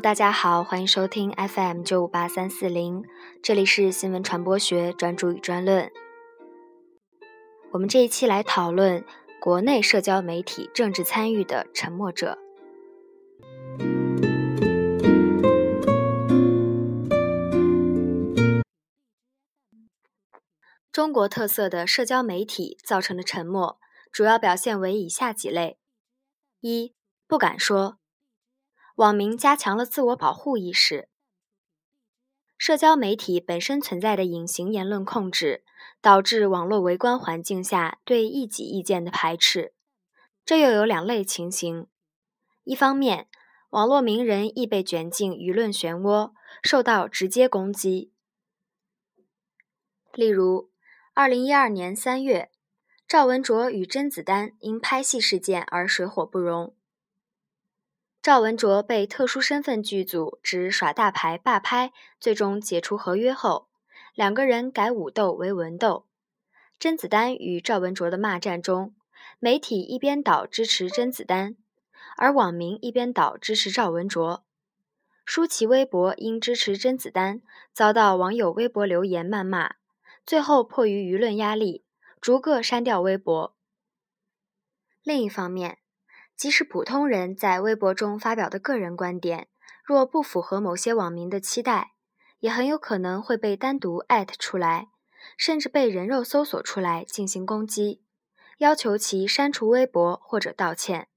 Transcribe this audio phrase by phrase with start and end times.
[0.00, 3.02] 大家好，欢迎收听 FM 九五八三四零，
[3.42, 5.90] 这里是新闻传播学专注与专论。
[7.72, 9.02] 我们这一期来讨论
[9.40, 12.38] 国内社交媒体政治参与的沉默者。
[20.92, 23.78] 中国特色的社交媒体造成的沉默，
[24.12, 25.78] 主要表现为以下几类：
[26.60, 26.94] 一、
[27.26, 27.96] 不敢说。
[28.96, 31.08] 网民加强了自我保护意识。
[32.56, 35.62] 社交媒体本身存在的隐形言论控制，
[36.00, 39.74] 导致网络围观环境下对异己意见的排斥。
[40.46, 41.86] 这又有两类情形：
[42.64, 43.28] 一方面，
[43.68, 46.32] 网络名人易被卷进舆论漩涡，
[46.62, 48.12] 受到直接攻击。
[50.14, 50.70] 例如，
[51.12, 52.50] 二零一二年三月，
[53.06, 56.74] 赵文卓与甄子丹因拍戏事件而水火不容。
[58.26, 63.68] 赵文卓被特殊身份剧组指耍大牌罢拍，最终解除合约后，
[64.16, 66.08] 两个人改武斗为文斗。
[66.76, 68.96] 甄子丹与赵文卓的骂战中，
[69.38, 71.54] 媒体一边倒支持甄子丹，
[72.16, 74.44] 而网民一边倒支持赵文卓。
[75.24, 77.40] 舒淇微博因支持甄子丹，
[77.72, 79.76] 遭到网友微博留言谩骂，
[80.24, 81.84] 最后迫于舆论压力，
[82.20, 83.54] 逐个删掉微博。
[85.04, 85.78] 另一方面，
[86.36, 89.48] 即使普通人在微博中发表的个人观点，
[89.82, 91.92] 若不符合某些网民的期待，
[92.40, 94.88] 也很有可能会被单独艾特出来，
[95.38, 98.02] 甚至被人肉搜索出来进行攻击，
[98.58, 101.08] 要求其删除微博或者道歉。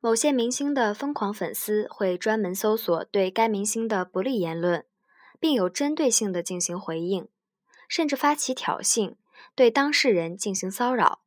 [0.00, 4.86] 某些明星的疯狂粉丝会专门搜索对该明星的不利言论，
[5.38, 7.28] 并有针对性的进行回应，
[7.88, 9.16] 甚至发起挑衅，
[9.54, 11.23] 对当事人进行骚扰。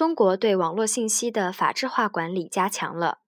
[0.00, 3.18] 中国对网络信息的法制化管理加强了，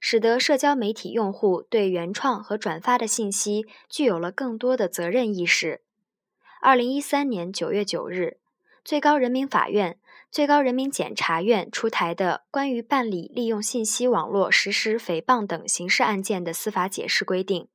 [0.00, 5.82] 使得社交媒体用户对原创和转发的信息具有了更多的责任意识。
[6.62, 8.38] 二零一三年九月九日，
[8.82, 9.98] 最高人民法院、
[10.30, 17.68] 最高人民检察院出台的《关于办理利用信息网络实施诽谤等刑事案件的司法解释》规定，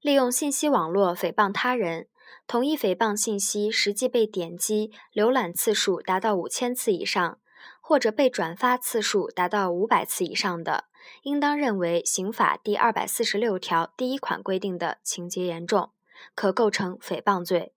[0.00, 2.06] 利用信息网络诽谤他人。
[2.46, 7.38] 同一诽谤信息实际被点击、浏览次数达到五千次以上，
[7.86, 10.86] 或者被转发次数达到五百次以上的，
[11.20, 15.90] 应当认为刑法第二百四十六条第一款规定的情节严重，
[16.34, 17.74] 可构成诽谤罪。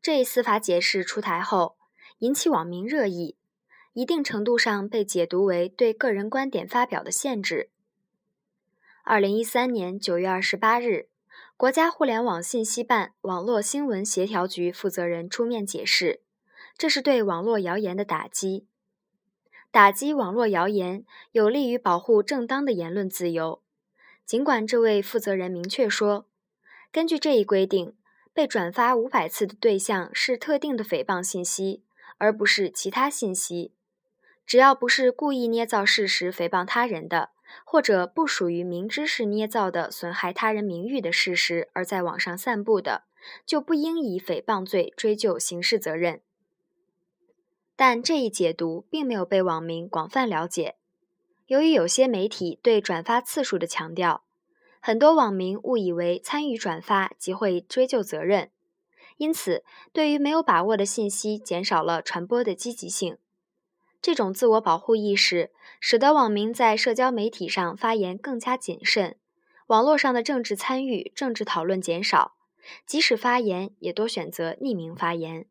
[0.00, 1.78] 这一司法解释出台后，
[2.18, 3.36] 引起网民热议，
[3.92, 7.72] 一定程度上被解读为对个人观点发表的限制。
[9.02, 11.08] 二零一三年九月二十八日。
[11.56, 16.22] 国家互联网信息办网络新闻协调局负责人出面解释，
[16.78, 18.66] 这是对网络谣言的打击。
[19.70, 23.60] 打击网络谣言有利于保护正当的言论自由。
[24.24, 26.26] 尽管这位负责人明确说，
[26.92, 27.94] 根据这一规定，
[28.32, 31.82] 被转发五百次的对象是特定的诽谤信息，
[32.16, 33.74] 而不是其他信息。
[34.46, 37.30] 只要不是故意捏造事实诽谤他人的。
[37.64, 43.04] 或者不属于明知是捏造的损害他人名誉的事实而在网上散布的，
[43.46, 46.20] 就不应以诽谤罪追究刑事责任。
[47.78, 50.74] 但这一解读并没有被网民广泛了解。
[51.46, 54.24] 由于有些媒体对转发次数的强调，
[54.80, 58.50] 很多网民误以为参与转发即会追究责任，
[59.18, 59.62] 因此
[59.92, 63.16] 对于没有把握的信息减少了传播的积极性。
[64.02, 69.16] 这种自我保护意识，使得网民在社交媒体上发言更加谨慎，
[69.68, 72.34] 网络上的政治参与、政治讨论减少，
[72.84, 75.46] 即使发言，也多选择匿名发言。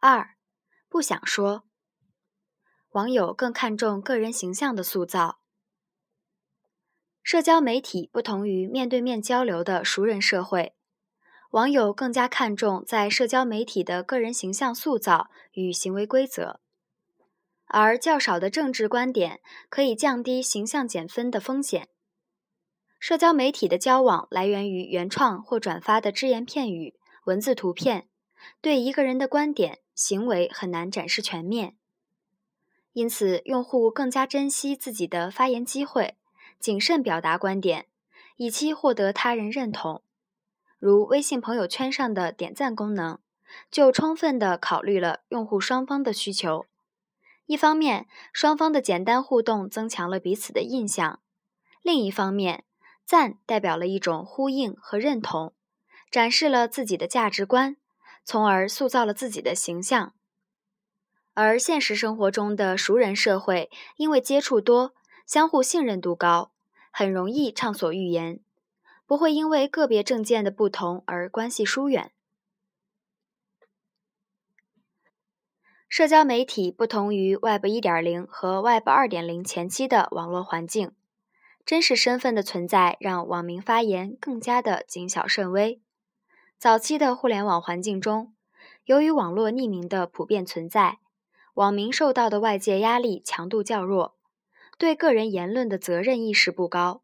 [0.00, 0.36] 二，
[0.88, 1.64] 不想说。
[2.90, 5.40] 网友更看重个人形象的塑造。
[7.22, 10.74] 社交媒体不同于面对面交流的熟人社会，
[11.50, 16.60] 网友更加看重在社交媒体的个人形象塑造与行为规则，
[17.66, 21.88] 而较少的政治观点可以降低形象减分的风险。
[22.98, 28.08] 社交媒体的交往来源于原创或转发的只言片语、文字、图片，
[28.60, 31.76] 对一个人的观点、行为很难展示全面。
[32.92, 36.16] 因此，用户更加珍惜自己的发言机会，
[36.58, 37.86] 谨慎表达观点，
[38.36, 40.02] 以期获得他人认同。
[40.78, 43.18] 如微信朋友圈上的点赞功能，
[43.70, 46.64] 就充分地考虑了用户双方的需求。
[47.46, 51.20] 一方面，双方的简单互动增强了彼此的印象；
[51.80, 52.64] 另一方面，
[53.04, 55.54] 赞代表了一种呼应和认同，
[56.10, 57.76] 展示了自己的价值观，
[58.24, 60.12] 从而塑造了自己的形象。
[61.34, 64.94] 而现实生活中的熟人社会，因为接触多，
[65.24, 66.50] 相互信任度高，
[66.90, 68.40] 很容易畅所欲言，
[69.06, 72.10] 不会因为个别政见的不同而关系疏远。
[75.88, 80.90] 社交媒体不同于 Web 1.0和 Web 2.0前期的网络环境，
[81.64, 85.80] 真实身份的存在让网民发言更加的谨小慎微。
[86.58, 88.34] 早期的互联网环境中，
[88.84, 90.98] 由于网络匿名的普遍存在。
[91.54, 94.16] 网民受到的外界压力强度较弱，
[94.76, 97.00] 对个人言论的责任意识不高。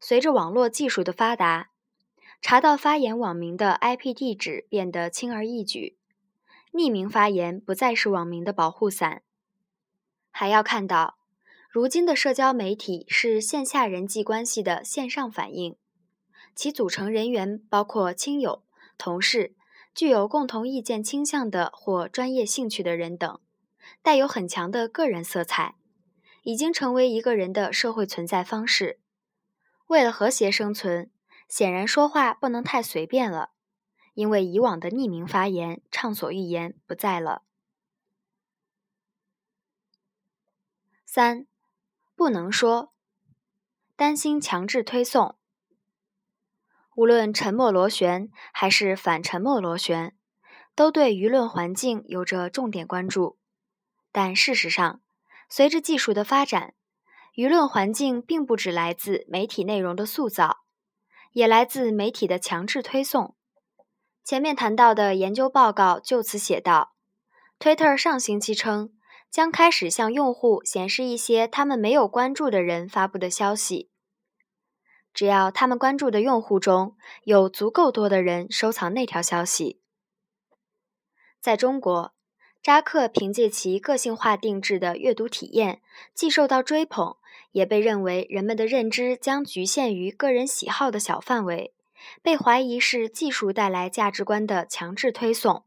[0.00, 1.70] 随着网络技术的发达，
[2.42, 5.96] 查到发言网民的 IP 地址变得轻而易举，
[6.72, 9.22] 匿名发言不再是网民的保护伞。
[10.30, 11.18] 还要看到，
[11.70, 15.76] 如今的社交媒体是线下人际关系的线上反应，
[16.54, 18.62] 其组成人员包括亲友、
[18.96, 19.54] 同事、
[19.94, 23.40] 具有共同意见倾向的或专业兴趣的人等。
[24.02, 25.74] 带有很强的个人色彩，
[26.42, 29.00] 已经成为一个人的社会存在方式。
[29.88, 31.10] 为了和谐生存，
[31.48, 33.50] 显然说话不能太随便了，
[34.14, 37.42] 因为以往的匿名发言、畅所欲言不在了。
[41.04, 41.46] 三，
[42.14, 42.92] 不能说，
[43.96, 45.36] 担心强制推送。
[46.94, 50.14] 无论沉默螺旋还是反沉默螺旋，
[50.74, 53.38] 都对舆论环境有着重点关注。
[54.12, 55.00] 但事实上，
[55.48, 56.74] 随着技术的发展，
[57.34, 60.64] 舆论环境并不只来自媒体内容的塑造，
[61.32, 63.34] 也来自媒体的强制推送。
[64.24, 66.92] 前面谈到的研究报告就此写道
[67.58, 68.92] ：Twitter 上星期称
[69.30, 73.90] 将开始向用户显示一些他们没有关注的人发布的消息，
[75.12, 79.80] 只要他们关注的用户中有足够多的人收藏那条消息。
[81.40, 82.14] 在中国。
[82.62, 85.80] 扎克凭借其个性化定制的阅读体验，
[86.12, 87.16] 既受到追捧，
[87.52, 91.72] 也被认为人们的认知将局限于个人喜好的小范围，
[92.22, 95.64] 被怀疑是技术带来价值观的强制推送。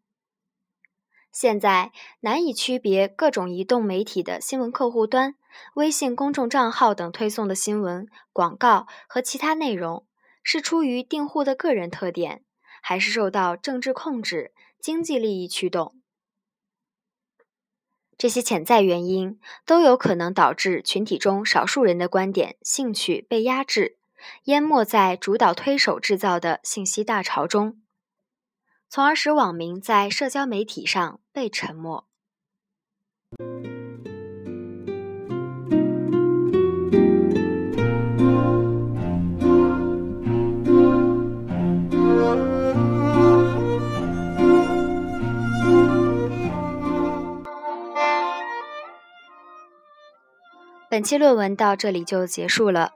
[1.32, 5.36] 现在难以区别各种移动媒体的新闻客户端、
[5.74, 10.06] 微信公众账号等推送的新闻、广告和其他内容，
[10.44, 12.44] 是出于订户的个人特点，
[12.84, 15.96] 还是受到政治控制、经济利益驱动。
[18.16, 23.98] 这些潜在原因都有可能导致群体中少数人的观点、兴趣被压制，
[24.46, 27.82] 淹没在主导推手制造的信息大潮中，
[28.90, 32.08] 从而使网民在社交媒体上被沉默。
[50.90, 52.94] 本期论文到这里就结束了，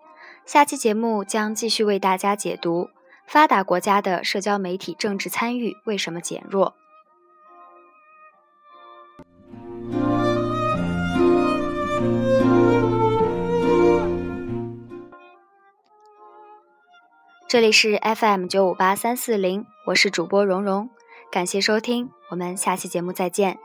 [0.47, 2.89] 下期节目将继续为大家解读
[3.27, 6.73] 发达国家的社交媒体政治参与为什么减弱。
[17.49, 20.89] 这里是 FM 九五八三四零，我是主播蓉蓉，
[21.29, 23.59] 感谢收听，我们下期节目再见。